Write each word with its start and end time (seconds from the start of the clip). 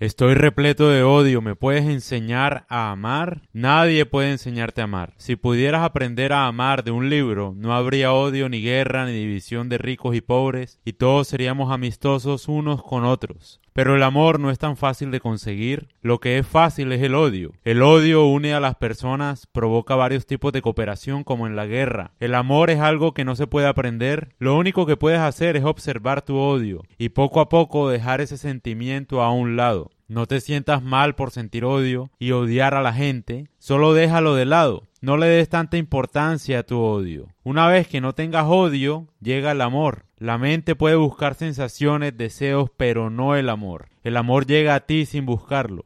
Estoy 0.00 0.34
repleto 0.34 0.88
de 0.88 1.02
odio, 1.02 1.42
¿me 1.42 1.56
puedes 1.56 1.84
enseñar 1.84 2.66
a 2.68 2.92
amar? 2.92 3.42
Nadie 3.52 4.06
puede 4.06 4.30
enseñarte 4.30 4.80
a 4.80 4.84
amar. 4.84 5.14
Si 5.16 5.34
pudieras 5.34 5.82
aprender 5.82 6.32
a 6.32 6.46
amar 6.46 6.84
de 6.84 6.92
un 6.92 7.10
libro, 7.10 7.52
no 7.56 7.74
habría 7.74 8.12
odio, 8.12 8.48
ni 8.48 8.62
guerra, 8.62 9.06
ni 9.06 9.12
división 9.12 9.68
de 9.68 9.76
ricos 9.76 10.14
y 10.14 10.20
pobres, 10.20 10.78
y 10.84 10.92
todos 10.92 11.26
seríamos 11.26 11.72
amistosos 11.72 12.46
unos 12.46 12.80
con 12.80 13.04
otros. 13.04 13.60
Pero 13.78 13.94
el 13.94 14.02
amor 14.02 14.40
no 14.40 14.50
es 14.50 14.58
tan 14.58 14.76
fácil 14.76 15.12
de 15.12 15.20
conseguir. 15.20 15.86
Lo 16.02 16.18
que 16.18 16.36
es 16.36 16.44
fácil 16.44 16.90
es 16.90 17.00
el 17.00 17.14
odio. 17.14 17.52
El 17.62 17.82
odio 17.82 18.26
une 18.26 18.52
a 18.52 18.58
las 18.58 18.74
personas, 18.74 19.46
provoca 19.46 19.94
varios 19.94 20.26
tipos 20.26 20.52
de 20.52 20.62
cooperación 20.62 21.22
como 21.22 21.46
en 21.46 21.54
la 21.54 21.64
guerra. 21.64 22.10
El 22.18 22.34
amor 22.34 22.70
es 22.70 22.80
algo 22.80 23.14
que 23.14 23.24
no 23.24 23.36
se 23.36 23.46
puede 23.46 23.68
aprender. 23.68 24.34
Lo 24.40 24.56
único 24.56 24.84
que 24.84 24.96
puedes 24.96 25.20
hacer 25.20 25.56
es 25.56 25.62
observar 25.62 26.22
tu 26.22 26.38
odio 26.38 26.82
y 26.98 27.10
poco 27.10 27.38
a 27.38 27.48
poco 27.48 27.88
dejar 27.88 28.20
ese 28.20 28.36
sentimiento 28.36 29.22
a 29.22 29.30
un 29.30 29.54
lado. 29.54 29.92
No 30.08 30.26
te 30.26 30.40
sientas 30.40 30.82
mal 30.82 31.14
por 31.14 31.30
sentir 31.30 31.64
odio 31.64 32.10
y 32.18 32.32
odiar 32.32 32.74
a 32.74 32.82
la 32.82 32.92
gente, 32.92 33.46
solo 33.58 33.94
déjalo 33.94 34.34
de 34.34 34.46
lado. 34.46 34.88
No 35.00 35.16
le 35.16 35.26
des 35.26 35.48
tanta 35.48 35.76
importancia 35.76 36.58
a 36.58 36.62
tu 36.64 36.80
odio. 36.80 37.28
Una 37.44 37.68
vez 37.68 37.86
que 37.86 38.00
no 38.00 38.12
tengas 38.12 38.46
odio, 38.48 39.06
llega 39.20 39.52
el 39.52 39.60
amor. 39.60 40.07
La 40.20 40.36
mente 40.36 40.74
puede 40.74 40.96
buscar 40.96 41.36
sensaciones, 41.36 42.16
deseos, 42.16 42.70
pero 42.76 43.08
no 43.08 43.36
el 43.36 43.48
amor. 43.48 43.88
El 44.02 44.16
amor 44.16 44.46
llega 44.46 44.74
a 44.74 44.80
ti 44.80 45.06
sin 45.06 45.24
buscarlo. 45.24 45.84